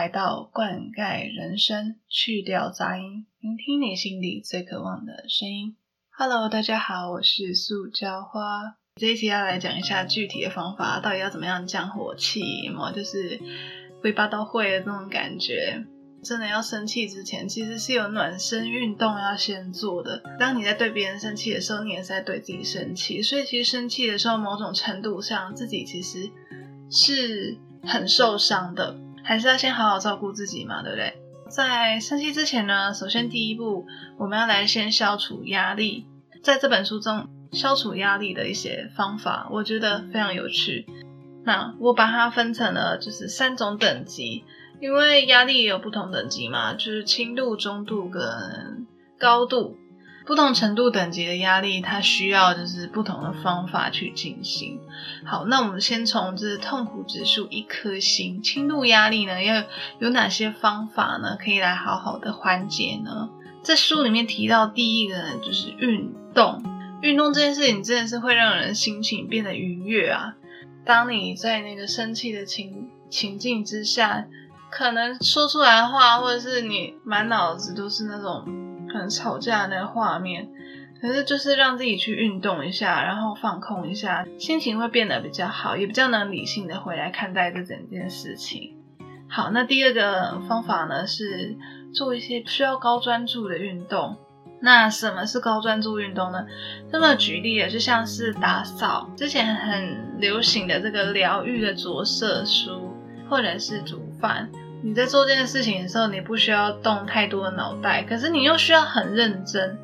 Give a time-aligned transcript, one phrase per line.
[0.00, 5.76] 来到灌溉人生，去掉杂音，聆听你心里最渴望的声音。
[6.08, 8.78] Hello，大家好，我是塑胶花。
[8.96, 12.90] 这一期要来讲一下具体的方法，到底要怎么样降火气嘛？
[12.92, 13.38] 就是
[14.02, 15.84] 尾巴都会的这种感觉。
[16.24, 20.22] 真的要生气之前，其实是有暖身运动要先做的。
[20.38, 23.20] 当你在对别人生气的时候，你也是在对自己生气。
[23.20, 26.30] 所以其实生气的时候，某种程度上自己其实
[26.90, 28.98] 是很受伤的。
[29.22, 31.14] 还是要先好好照顾自己嘛，对不对？
[31.48, 33.86] 在生气之前呢，首先第一步，
[34.18, 36.06] 我们要来先消除压力。
[36.42, 40.86] 在这本书中，消除压力的一些方法，我觉得非常有趣。
[41.44, 44.44] 那我把它分成了就是三种等级，
[44.80, 48.86] 因为压力也有不同等级嘛，就是轻度、中度跟
[49.18, 49.76] 高度。
[50.30, 54.78] 不同程度等级的压力，它需要就是不同的方法去进行。
[55.24, 59.64] 好，那我们先从这痛苦指数一颗星，轻度压力呢，要
[59.98, 61.36] 有哪些方法呢？
[61.36, 63.28] 可以来好好的缓解呢？
[63.64, 66.62] 在书里面提到第一个呢，就是运动。
[67.02, 70.36] 运动这件事情真的是会让人心情变得愉悦啊。
[70.84, 74.28] 当你在那个生气的情情境之下，
[74.70, 78.69] 可能说出来的话，或者是你满脑子都是那种。
[78.92, 80.48] 可能吵架那个画面，
[81.00, 88.76] 可是就是让自己去运动一下，然后放空一下，心情会变得比较好，也比较能理性的回来看待这整件事情。
[89.28, 91.56] 好，那第二个方法呢是
[91.94, 94.16] 做一些需要高专注的运动。
[94.62, 96.44] 那什么是高专注运动呢？
[96.92, 102.94] 这么举例就像是打扫，之前很流行的这个疗愈的着色书，
[103.30, 104.50] 或者是煮饭。
[104.82, 109.78] 你在做这件事情的时候，你不需要动太多的脑袋，可是你又需要很认真，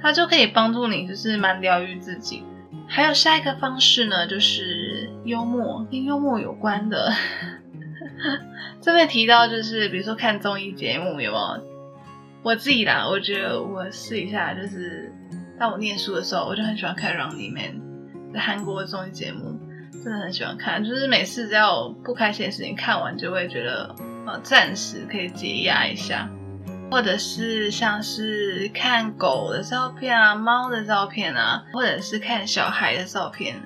[0.00, 2.42] 它就可以帮助你，就是蛮疗愈自己。
[2.86, 7.12] 还有下一个方式呢，就是幽默，跟幽默有关的。
[8.80, 11.32] 这边提到就是，比如说看综艺节目，有没有？
[12.42, 15.12] 我自己啦，我觉得我试一下，就是
[15.58, 17.82] 当我念书的时候，我就很喜欢看《Running Man》
[18.32, 19.60] 在韩国的综艺节目，
[20.02, 23.94] 真的很喜欢看，就是每次只要不开心的事情看完，就会觉得。
[24.42, 26.28] 暂时可以解压一下，
[26.90, 33.56] 或者是像是看狗的照片啊、猫的照片啊，或者是看小孩的照片。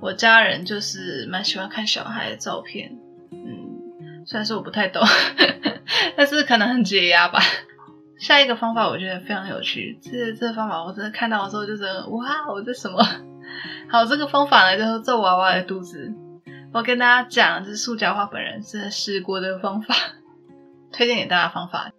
[0.00, 2.98] 我家人就是蛮喜欢看小孩的照片，
[3.30, 5.02] 嗯，虽然说我不太懂，
[6.16, 7.40] 但是可能很解压吧。
[8.18, 12.98] 下一个方法我觉得非常有趣，这这方法我真的看到的时候就是哇，我这什么？
[13.90, 16.12] 好，这个方法呢就是揍娃娃的肚子。
[16.72, 19.94] 我跟大家讲，这是塑胶花本人是试过的方法，
[20.90, 21.92] 推荐给大家方法，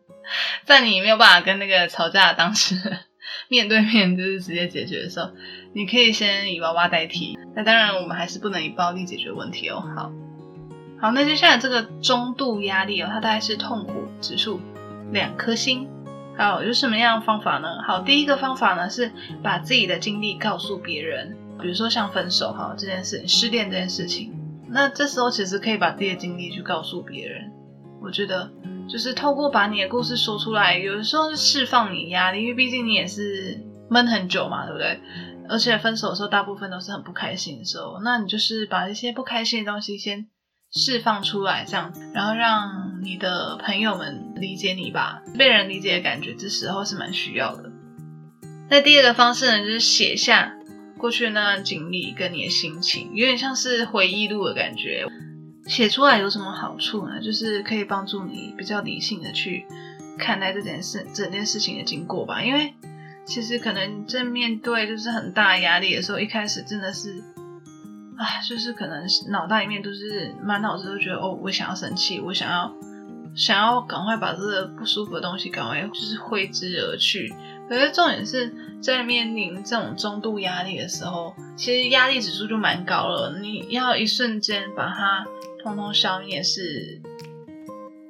[0.65, 2.97] 在你没有办法跟那个吵架的当事人
[3.49, 5.29] 面对面就是直接解决的时候，
[5.73, 7.37] 你可以先以娃娃代替。
[7.55, 9.79] 那当然，我们还是不能以暴力解决问题哦。
[9.95, 10.11] 好，
[10.99, 14.59] 好，那接下来这个中度压力哦，它大概是痛苦指数
[15.11, 15.87] 两颗星。
[16.35, 17.83] 好，有什么样的方法呢？
[17.85, 19.11] 好，第一个方法呢是
[19.43, 24.39] 把自己的经历告诉别人，比如说像分手哈这件事，失恋这件事情。
[24.73, 27.51] 那这时候其实可以把自己的经历去告诉别人，
[28.01, 28.51] 我觉得
[28.89, 34.99] 就是透过把你的故事说出来，有的时候是释放你压力，因为毕竟你也是闷很久嘛，对不对？
[35.47, 40.27] 而且分手的时候大部分都是很不开心的时候，那你就是把一些不开心的东西先
[40.71, 47.71] 释放出来，这样，然后让你的朋友们理解你吧，被人理解的感觉，这时候是蛮需要的。
[48.69, 50.55] 那第二个方式呢，就是写下。
[51.03, 55.05] 过去那段经历跟你的心情，有点像是回忆录的感觉。
[55.65, 57.19] 写出来有什么好处呢？
[57.21, 59.65] 就是可以帮助你比较理性的去
[60.17, 62.41] 看待这件事、整件事情的经过吧。
[62.41, 62.73] 因为
[63.25, 67.21] 其实可能在面对就是很大压力的时候，一开始真的是，
[68.15, 72.73] 啊，就是可能脑袋里面都是满脑子都觉得哦，我想要生气，我想要
[73.35, 77.33] 想要赶快把这个不舒服的东西赶快就是挥之而去。
[77.69, 83.39] 可是重点是在面临这种中度压力的时候，其实压力指数就蛮高了。
[83.39, 85.25] 你要一瞬间把它
[85.63, 87.01] 通通消灭是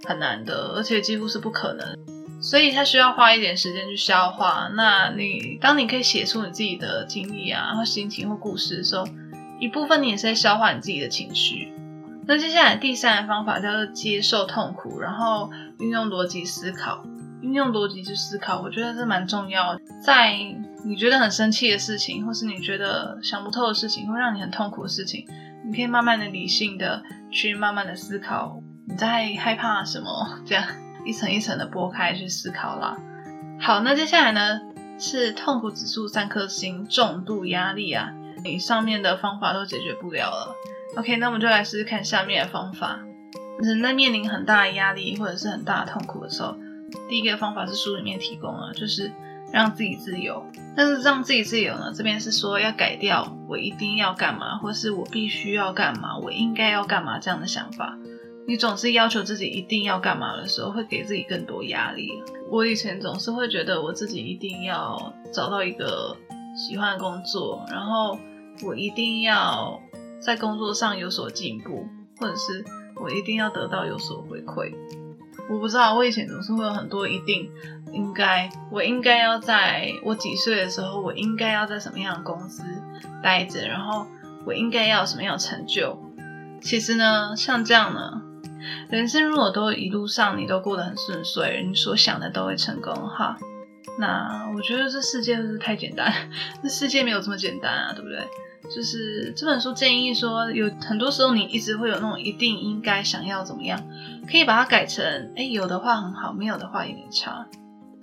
[0.06, 1.98] 很难的，而且几乎是不可能。
[2.42, 4.70] 所以它需要花一点时间去消化。
[4.75, 9.08] 那你当你可以写出你自己的经历啊，或心情或故事的时候，
[9.62, 11.72] 一部分你也是在消化你自己的情绪。
[12.25, 15.50] 那接下来第三个方法叫做接受痛苦，然后
[15.80, 17.04] 运用逻辑思考。
[17.42, 19.78] 运用逻辑去思考，我觉得这蛮重要。
[20.02, 20.34] 在
[20.86, 25.28] 你觉得很生气的事情，或是你觉得想不透的事情，会让你很痛苦的事情，
[25.66, 30.66] 你可以慢慢的、理性的去慢慢的思考你在害怕什么，这样
[31.06, 32.96] 一层一层的剥开去思考啦。
[33.60, 34.62] 好，那接下来呢
[34.98, 38.10] 是痛苦指数三颗星，重度压力啊，
[38.46, 40.56] 你上面的方法都解决不了了。
[40.95, 43.00] OK，那我们就来试试看下面的方法。
[43.60, 46.56] 人在面临很大的压力或者是很大的痛苦的时候，
[47.10, 49.12] 第一个方法是书里面提供了，就是
[49.51, 50.45] 让自己自由。
[50.75, 57.98] 但是让自己自由呢，这边是说要改掉我一定要干嘛，或是我必须要干嘛，我应该要干嘛这样的想法。
[58.48, 62.10] 你总是要求自己一定要干嘛的时候，会给自己更多压力。
[62.51, 66.16] 我以前总是会觉得我自己一定要找到一个
[66.56, 68.19] 喜欢的工作，然后
[68.63, 69.81] 我一定要
[70.25, 71.88] 在工作上有所进步，
[72.20, 72.64] 或者是
[72.96, 74.74] 我一定要得到有所回馈。
[75.50, 77.52] 我不知道，我以前总是会有很多一定
[77.92, 82.64] 应该，我应该要在我几岁的时候，我应该要在什么样的公司
[83.22, 84.08] 待着，然后
[84.46, 86.00] 我应该要什么样的成就。
[86.62, 88.22] 其实呢，像这样呢。
[88.90, 93.38] 人生如果都一路上你都过得很顺遂，你所想的都会成功哈，
[94.00, 96.10] 那我觉得这世界就是太简单，
[96.64, 98.25] 这世界没有这么简单啊，对不对？
[98.69, 103.80] 就是这本书建议说，有很多时候你一直会有那种一定应该想要怎么样，
[104.30, 107.45] 可以把它改成，哎，有的话很好，没有的话也没差。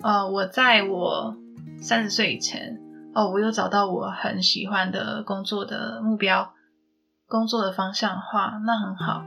[0.01, 1.35] 呃，我在我
[1.81, 2.79] 三十岁以前，
[3.13, 6.53] 哦，我有找到我很喜欢的工作的目标，
[7.27, 9.23] 工作的方向的话，那很好。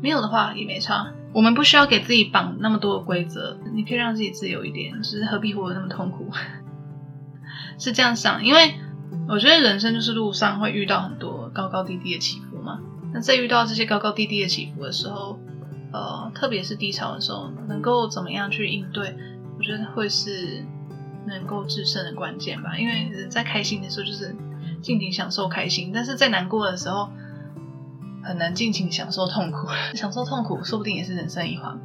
[0.00, 6.30] 没有的话也没差，我们不需要给自己绑那么多的规则，你可以让自己自由一点，就是何必活得那么痛苦？
[7.78, 8.74] 是这样想，因为
[9.28, 12.80] 我觉得人生就是路上会遇到很多高高低低的起伏嘛。
[13.12, 15.38] 那在遇到这些高高低低的起伏的时候，
[15.92, 19.14] 呃，特别是低潮的时候，能够怎么样去应对？
[19.58, 20.64] 我觉得会是
[21.26, 22.76] 能够制胜的关键吧。
[22.78, 24.34] 因为人在开心的时候就是
[24.82, 27.10] 尽情享受开心，但是在难过的时候。
[28.20, 31.78] 很难尽情享受痛苦， 享受痛苦说不定也是人生一环。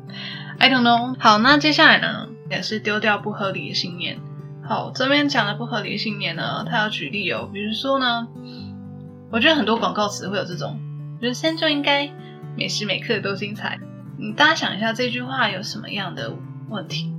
[0.57, 1.15] I don't know。
[1.17, 4.19] 好，那接下来呢，也是丢掉不合理的信念。
[4.65, 7.49] 好，这边讲的不合理信念呢，它要举例哦。
[7.51, 8.27] 比如说呢，
[9.29, 10.79] 我觉得很多广告词会有这种
[11.19, 12.09] “人生就应该
[12.57, 13.77] 每时每刻都精彩”。
[14.17, 16.33] 你大家想一下这句话有什么样的
[16.69, 17.13] 问题？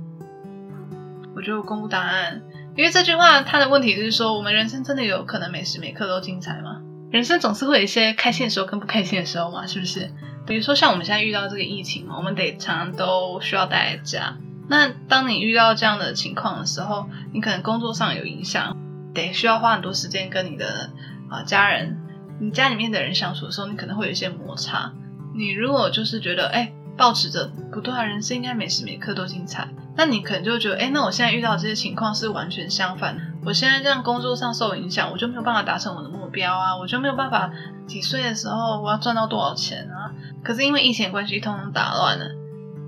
[1.35, 2.41] 我就公布答案，
[2.75, 6.81] 因为这句话它的问题就是说，我们人生真的有可能每时每刻都精彩吗？
[7.11, 10.11] 人生总是会有一些开心的时候跟不开心的时候嘛，是不是？
[10.47, 14.37] 比如说像我们现在遇到这个疫情，我们得常常都需要待在家。
[14.67, 18.75] 那当你遇到这样的情况的时候，你可能工作上有影响，
[19.13, 20.89] 得需要花很多时间跟你的
[21.29, 21.97] 啊家人、
[22.39, 24.91] 你家里面的人相处的时候，你可能会有一些摩擦。
[25.35, 26.71] 你如果就是觉得，哎。
[26.97, 29.67] 保持着不对啊，人生应该每时每刻都精彩。
[29.97, 33.17] 那你可能就觉得，哎，那我现在遇到这些情况是完全相反。
[33.43, 37.51] 我现在这样工作上受影响，我就没有办法达成我的目标啊，我就没有办法
[37.85, 40.15] 几岁的时候我要赚到多少钱啊？
[40.41, 42.27] 可是因为疫情关系，通通打乱了，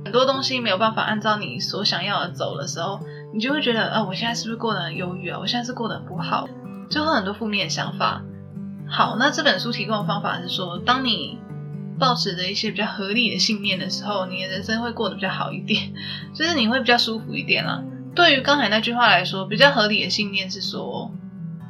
[0.05, 2.99] 很多东西没有办法按照你所想要的走的时候，
[3.33, 5.39] 你就会觉得，啊，我现在是不是过得很忧郁啊？
[5.39, 6.47] 我现在是过得很不好，
[6.89, 8.23] 就会很多负面想法。
[8.89, 11.39] 好，那这本书提供的方法是说，当你。
[11.99, 15.91] 抱持着一些比较合理的信念的时候，你的人生会过得比较好一点，
[16.31, 17.83] 就是你会比较舒服一点啦。
[18.13, 21.11] 对于刚才那句话来说，比较合理的信念是说，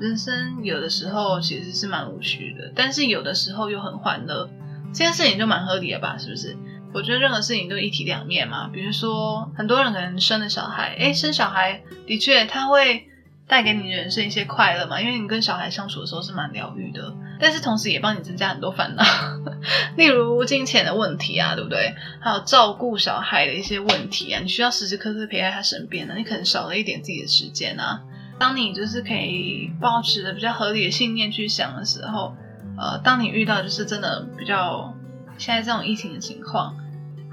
[0.01, 4.49] 人生有的时候其实是蛮无趣的，但是有的时候又很欢乐，
[4.91, 6.17] 这件事情就蛮合理的吧？
[6.17, 6.57] 是不是？
[6.97, 8.67] 我觉得任何事情都一体两面嘛。
[8.73, 13.07] 比如说，很多人可能生了小孩，诶，生小孩的确他会。
[13.49, 14.99] 带给你人生一些快乐嘛？
[14.99, 19.03] 因为你跟小孩相处的时候是蛮疗愈的，但是同时也帮你增加很多烦恼，
[19.95, 21.95] 例如金钱的问题啊，对不对？
[22.19, 28.01] 还有照顾小孩的一些问题啊，你需要时时刻刻陪在他身边呢，你可能少了一点自己的时间啊。
[28.37, 32.35] 当你就是可以保持着比较合理的信念去想的时候，
[32.77, 34.93] 呃，当你遇到就是真的比较
[35.37, 36.75] 现在这种疫情的情况，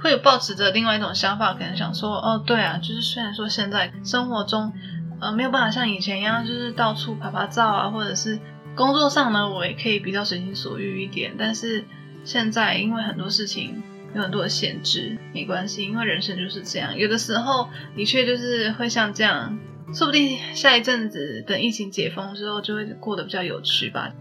[0.05, 4.73] 会有保持着另外一种想法，可能想说，哦，对啊，就是虽然说现在生活中。
[5.21, 8.39] 呃，没有办法像以前一样，就是到处拍拍照啊，或者是
[8.75, 11.37] 工作上呢，我也可以比较随心所欲一点。
[11.39, 11.85] 但是
[12.25, 13.81] 现在因为很多事情
[14.15, 16.99] 有很多的限制，没关系，因为人生就是这样。
[16.99, 19.57] 有的时候的确就是会像这样，
[19.95, 24.13] 说不定下一阵子等疫情解封之后，就会过得比较有趣吧。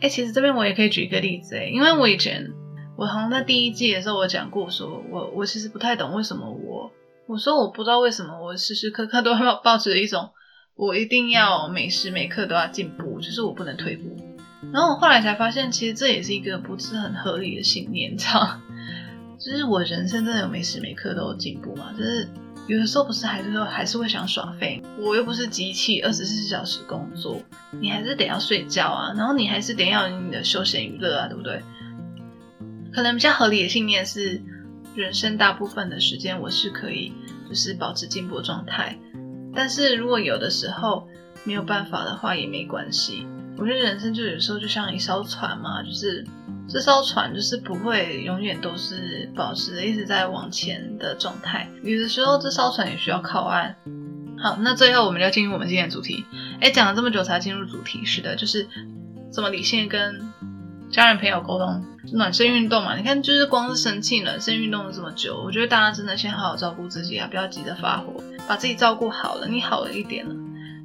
[0.00, 2.50] 哎，其实这边我也可以举一个例子，哎，因为我以前
[2.96, 6.90] 我好像在第一季的时候我讲过，说我我其实不太懂为什么我。
[7.26, 10.30] 我说我不知道为什么我时时刻刻都要抱着一种
[10.76, 14.16] 我一定要每时每刻都要进步，就是我不能退步。
[14.72, 18.60] 然后我后来才发现，其实这也是一个不是很合理的信念，你知道？
[19.38, 21.92] 就是我人生真的有每时每刻都有进步吗？
[21.98, 22.28] 就是
[22.68, 27.40] 有的时候不是还是说还是会想耍废，我又不是机器，二十四小时工作，
[27.80, 31.60] 你还是得要睡觉啊，然后你还是得要你的休闲娱乐啊，对不对？
[32.96, 34.42] 可能比较合理的信念是。
[34.94, 37.12] 人生大部分的时间，我是可以
[37.46, 38.98] 就是保持进步状态，
[39.54, 41.06] 但是如果有的时候
[41.44, 43.26] 没有办法的话，也没关系。
[43.58, 46.24] 我觉得人生就有时候就像一艘船嘛，就是
[46.66, 53.76] 这艘船就是不会永远都是保持一直在往前的状态，有的时候这艘船也需要靠岸。
[54.38, 56.24] 好，那最后我们要进入我们今天的主题。
[56.62, 58.66] 哎，讲了这么久才进入主题，是的，就是
[59.30, 60.32] 怎么理性跟
[60.90, 62.96] 家人朋友沟通，暖身运动嘛。
[62.96, 70.34] 你看，就是光是生气暖身运动了这么久，我觉得大家真的先好好照顾自己啊，不要急着发火，把自己照顾好了，你好了一点了，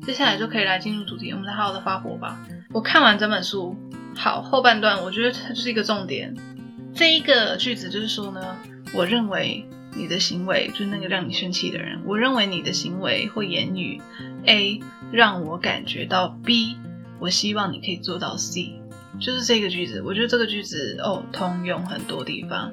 [0.05, 2.39] 接下来就可以来进入主题，我们来好好的发火吧。
[2.74, 3.75] 我看完整本书。
[4.13, 6.36] 好，后半段我觉得它就是一个重点。
[6.93, 8.58] 这一个句子就是说呢，
[8.93, 9.65] 我认为
[9.96, 14.01] 你的行为就是那个让你生气的人，我认为你的行为或言语
[14.46, 14.81] A
[15.13, 16.75] 让我感觉到 B，
[17.20, 18.80] 我希望你可以做到 C，
[19.20, 20.01] 就是这个句子。
[20.01, 22.72] 我觉得这个句子哦，通用很多地方。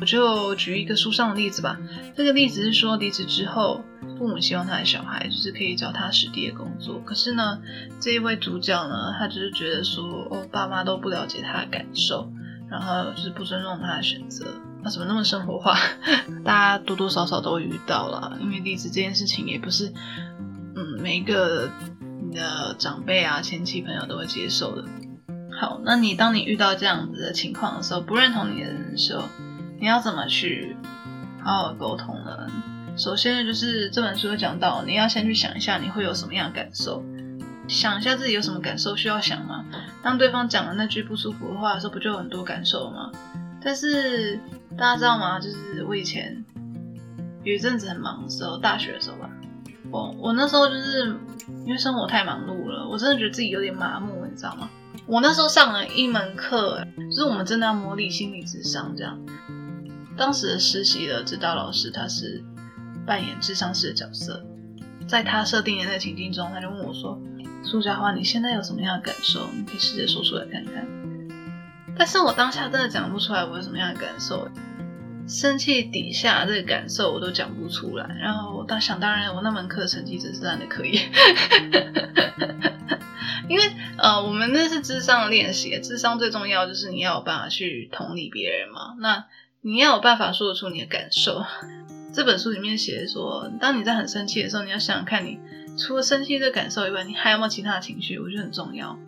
[0.00, 1.78] 我就举一个书上的例子吧。
[2.16, 3.84] 这个例子是说，离职之后，
[4.18, 7.00] 父母希望他的小孩就是可以脚踏实地的工作。
[7.04, 7.60] 可是呢，
[8.00, 12.28] 这一位主角呢，他就是觉得说，哦，爸妈都不了解他的感受，
[12.68, 14.46] 然后就是不尊重他的选择。
[14.82, 15.78] 那怎么那么生活化？
[16.44, 19.92] 大家多多少少都遇到了，因为离职这件事情也不是，
[20.74, 21.70] 嗯，每一个
[22.28, 24.84] 你的长辈啊、亲戚朋友都会接受的。
[25.56, 29.24] 好，那你当你遇到这样子的情况的时候，不认同你的人的时候，
[29.78, 30.76] 你要怎么去
[31.42, 32.50] 好好沟通呢？
[32.96, 37.04] 首先呢，就是这本书讲到，你要先去想一下你会有什么样的感受，
[37.68, 39.64] 想一下自己有什么感受需要想吗？
[40.02, 43.10] 当对方讲了那句不舒服的话的时候，不就有很多感受吗？
[43.62, 44.38] 但是
[44.76, 45.38] 大家知道吗？
[45.38, 46.44] 就是我以前
[47.44, 49.30] 有一阵子很忙的时候，大学的时候吧，
[49.90, 51.16] 我我那时候就是
[51.64, 54.68] 因为生活太忙碌了，我真的觉得自己有点麻木，你知道吗？
[55.06, 59.20] 我那时候上了一门课，就是我们真的要模拟心理智商这样。
[60.16, 62.42] 当时实习的指导老师，他是
[63.04, 64.42] 扮演智商师的角色，
[65.06, 67.20] 在他设定的那个情境中，他就问我说
[67.62, 69.46] ：“苏家花，你现在有什么样的感受？
[69.54, 70.86] 你可以试着说出来看看。”
[71.98, 74.48] 但是我当下真的讲不出来我有什么样的感受，
[75.28, 78.06] 生气底下这个感受我都讲不出来。
[78.18, 80.98] 然后我当想当然，我那门课成绩真是烂的可以，
[83.48, 83.64] 因为
[83.98, 88.94] 呃，我们那是智商练习，智商最重要就是你要有办法去同理别人嘛。
[88.98, 89.26] 那
[89.60, 91.44] 你要有办法说得出你的感受。
[92.12, 95.38] 这本书里面写说，当你在很生气的时候，你要想想看你
[95.76, 98.18] 除了生气这感受以外，你还有没有其他的情绪？
[98.18, 98.98] 我觉得很重要。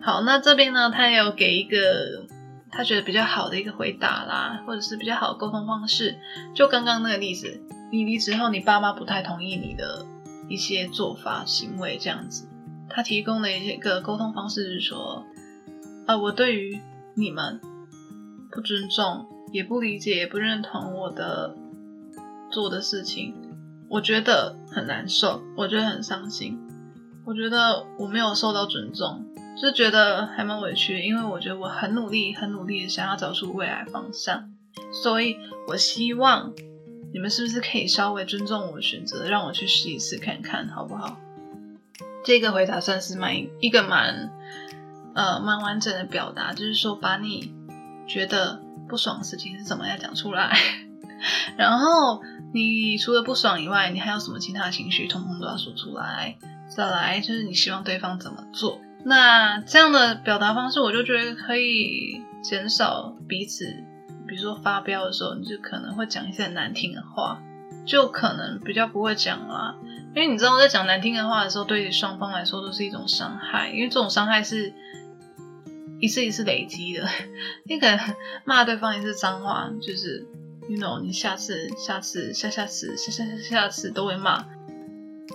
[0.00, 2.24] 好，那这边呢，他也有给一个
[2.70, 6.16] 他觉得比较好的一个回答啦，或者是比较好的沟通方式。
[6.54, 10.06] 就刚刚那个例子，你离职后，你爸妈不太同意你的
[10.48, 12.46] 一些做法、行为这样子，
[12.88, 15.24] 他提供的一个沟通方式是说，
[16.06, 16.80] 呃，我对于
[17.14, 17.60] 你们
[18.50, 19.26] 不尊重。
[19.52, 21.54] 也不理解，也不认同我的
[22.50, 23.32] 做的事情，
[23.88, 26.58] 我觉得很难受，我觉得很伤心，
[27.24, 29.24] 我觉得我没有受到尊重，
[29.56, 34.50] 就觉得还蛮委屈，因为我觉得我很努力，很努力的想要找出未来方向，
[34.92, 35.36] 所以
[35.68, 36.52] 我希望
[37.14, 41.16] 你们是不是可以稍微尊重我的选择，让我去试一次看看，好不好？
[42.26, 44.30] 这个回答算是蛮一个蛮
[45.14, 47.54] 呃蛮完整的表达，就是说把你
[48.06, 48.60] 觉得。
[48.88, 50.56] 不爽的事情是怎么样讲出来？
[51.58, 52.22] 然后
[52.54, 56.38] 你除了不爽以外，你还有什么其他情绪，通通都要说出来。
[56.68, 58.80] 再来就是你希望对方怎么做。
[59.04, 63.64] 那这样的表达方式，我就觉得可以减少彼此，
[64.28, 67.42] 比如说发飙的时候，你就可能会讲一些很难听的话，
[67.84, 69.74] 就可能比较不会讲啦。
[70.16, 74.72] 因为你知道，在讲难听的话的时候，对于双方来说都是一种伤害，因为这种伤害是。
[75.98, 77.08] 一次一次累积的，
[77.64, 77.98] 你可能
[78.44, 80.26] 骂对方一次脏话，就是
[80.68, 84.44] ，you know，你下次、下次、下下次、下下下下次都会骂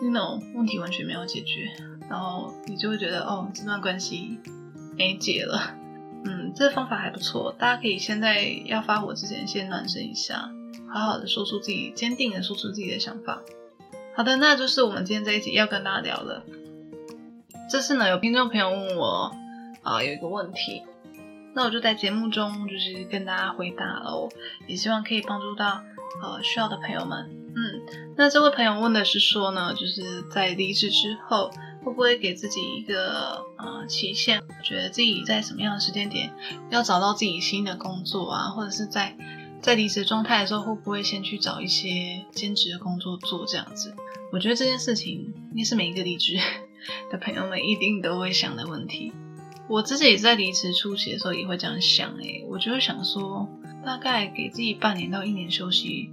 [0.03, 1.71] ，you know，问题完全没有解决，
[2.07, 4.37] 然后你就会觉得，哦，这段关系
[4.95, 5.75] 没解了。
[6.25, 10.51] 嗯，这个方法还不错，大家可以先在要发火之前先暖身一下，
[10.87, 13.41] 好好的说出自己，坚定的说出自己的想法。
[14.15, 16.43] 好的，那就是我们今天这一集要跟大家聊的。
[17.69, 19.35] 这次呢，有听众朋友问我。
[19.83, 20.83] 啊，有一个问题，
[21.55, 24.29] 那我就在节目中就是跟大家回答喽，
[24.67, 25.81] 也希望可以帮助到
[26.21, 27.31] 呃需要的朋友们。
[27.55, 27.81] 嗯，
[28.15, 31.49] 那这位朋友问的是说呢，就是在离职之后，
[31.83, 36.31] 会不会给自己一个呃期限，觉得自己在什么样的时间点
[36.69, 39.17] 要找到自己新的工作啊，或者是在
[39.61, 43.93] 在离职状态的时候，会不会先去找一些兼职的工作做这样子？
[44.31, 46.37] 我觉得这件事情应该是每一个离职
[47.11, 49.13] 的朋友们一定都会想的问题。
[49.67, 53.47] 我自己在离职初期的时候也会这样想，诶，我就会想说，
[53.85, 56.09] 大概给自己半年到一年休息。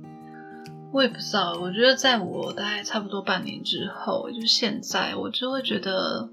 [0.93, 6.31] 我也不知道，我觉得在我大概差不多半年之后，就现在，我就会觉得，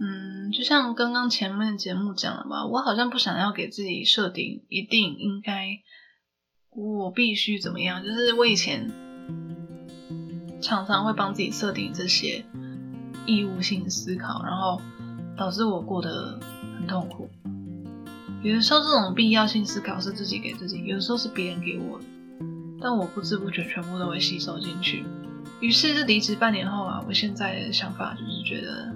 [0.00, 5.68] 嗯，就像刚刚前面节目讲了吧，我好像不想要给自己设定一定应该，
[6.76, 8.04] 我必须怎么样。
[8.04, 8.90] 就是我以前
[10.60, 12.44] 常常会帮自己设定这些
[13.26, 14.80] 义务性思考，然后
[15.36, 16.38] 导致我过得
[16.78, 17.28] 很痛苦。
[18.42, 22.04] 有的时候这种必要性思考是自己给自己，有的时候是别人给我的，
[22.80, 25.04] 但我不知不觉全部都会吸收进去。
[25.60, 28.94] 于是，这离职半年后啊，我现在的想法就是觉得。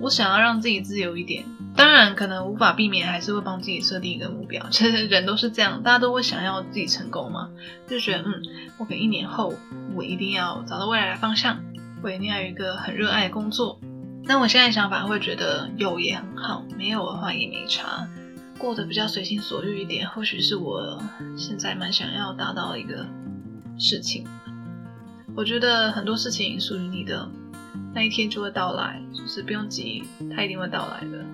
[0.00, 1.44] 我想要让自己自由一点，
[1.78, 4.68] 当然可能无法避免，还是会帮自己设定一个目标。
[4.68, 7.48] 其 实人都是这样，大家都会想要自己成功嘛，
[7.86, 8.42] 就觉得嗯，
[8.78, 9.54] 我可能一年后
[9.94, 11.60] 我一定要找到未来的方向，
[12.02, 13.78] 我一定要有一个很热爱的工作。
[14.24, 18.08] 那我现在想法会觉得有也很好，没有的话也没差，
[18.58, 21.00] 过得比较随心所欲一点，或许是我
[21.36, 23.06] 现在蛮想要达到的一个
[23.78, 24.26] 事情。
[25.36, 27.28] 我觉得很多事情属于你的。
[27.94, 30.02] 那一天就会到来，就是不用急，
[30.34, 31.24] 它一定会到来的。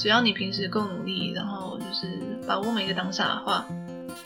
[0.00, 3.66] 只要你平时够努力，然后就是把握每一个当下的话，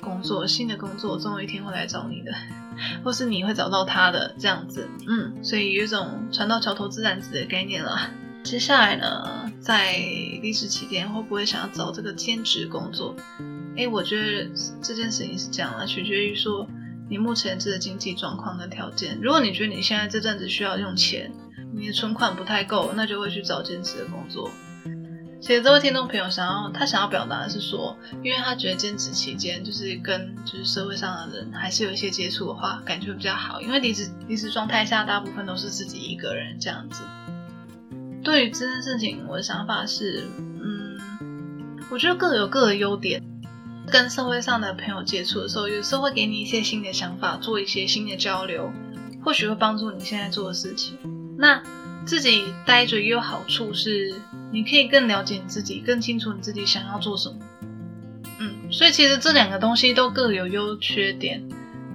[0.01, 2.33] 工作新的工作总有一天会来找你的，
[3.03, 4.89] 或是你会找到他的这样子。
[5.09, 8.09] 嗯，所以有一种船到桥头自然直的概念了。
[8.45, 13.17] 接下来呢，在离职期间会不会想要找这个兼职工作？
[13.77, 14.49] 哎，我觉得
[14.81, 16.69] 这件事情是这样的，取决于说。
[17.07, 21.31] 你目前这个经济状况的条件，如果你觉得你现在这阵子需要用钱，
[21.75, 24.51] 你的存款不太够，那就会去找兼职的工作。
[25.45, 33.61] 其实这位听众朋友想要，他想要表达的是说，因为他觉得兼职期间就是跟就是社会上的人还是有一些接触的话，感觉比较好。
[33.61, 37.05] 因为离职离职状态下，大部分都是自己一个人这样子。
[38.23, 40.25] 对于这件事情，我的想法是，
[40.63, 40.99] 嗯，
[41.91, 43.23] 我觉得各有各的优点。
[43.87, 48.73] 跟社会上的朋友接触的时候，有时候会给你一些新的想法，做一些新的交流，
[49.23, 50.97] 或许会帮助你现在做的事情。
[51.37, 51.63] 那
[52.07, 54.15] 自己待着也有好处，是
[54.55, 57.37] 你可以更了解你自己，更清楚你自己想要做什么。
[58.39, 61.43] 嗯，所以其实这两个东西都各有优缺点，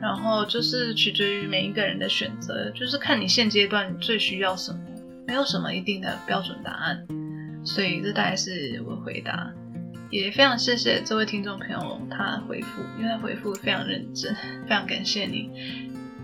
[0.01, 4.79] 然后就是取决于每一个人的选择，就是看你现阶段最需要什么，
[5.25, 7.07] 没有什么一定的标准答案。
[7.63, 9.53] 所以这大概是我回答。
[10.11, 15.49] 也非常谢谢这位听众朋友他回复，因为他回复非常认真，非常感谢你。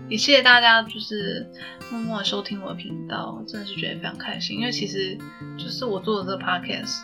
[0.08, 1.46] 也谢谢大家，就是
[1.90, 4.58] 默默收听我的频道，真的是觉得非常开心。
[4.58, 5.18] 因为其实
[5.58, 7.02] 就是我做的这个 podcast，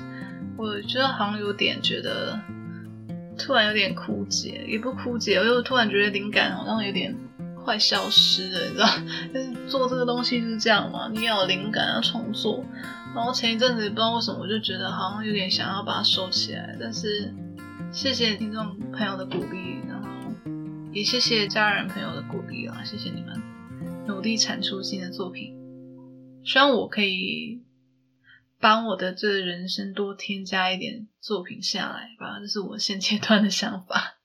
[0.56, 2.38] 我觉得好像有点觉得
[3.36, 7.16] 突然有点枯竭，也不枯竭，我又突然觉得灵感好像有点
[7.64, 8.88] 快消失了，你知道？
[9.34, 12.64] 就是做这个东西就是这样嘛，你要有灵感要重做。
[13.14, 16.76] 然后前一阵子不知道为什么，我就觉得好像有点想要把它收起来。
[16.80, 17.32] 但是
[17.90, 19.71] 谢谢听众朋友的鼓励，
[20.94, 22.85] 也谢谢家人朋友的鼓励啊！
[22.85, 23.42] 谢谢你们
[24.07, 25.55] 努力产出新的作品，
[26.44, 27.64] 希望我可以
[28.61, 32.38] 帮我的这人生多添加一点作品下来吧。
[32.40, 34.18] 这是我现阶段的想法。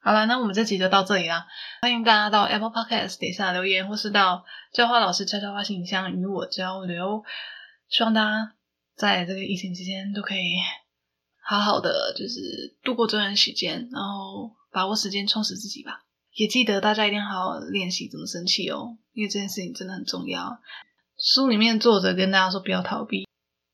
[0.00, 1.46] 好了，那我们这集就到这里啦。
[1.82, 7.22] 欢迎大家到 Apple Podcast 底下留言，或是到教花老师悄悄话信箱与我交流。
[7.88, 8.54] 希望大家
[8.96, 10.56] 在这个疫情期间都可以
[11.44, 16.04] 好好的，就是度过这段时间，然后把握时间充实自己吧。
[16.34, 20.58] 也记得大家一定要好好练习怎么生气哦，因为这件事情真的很重要。
[21.18, 23.28] 书里面作者跟大家说不要逃避，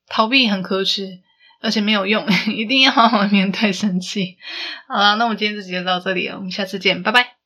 [0.07, 1.21] 逃避很可耻，
[1.61, 4.37] 而且没有用， 一定要好好面对生气。
[4.87, 7.38] 好了，那我们今天这集就到这里了，我们下次见，拜拜。